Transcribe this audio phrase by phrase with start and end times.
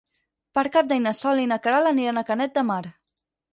[0.57, 2.83] Per Cap d'Any na Sol i na Queralt aniran a Canet de Mar.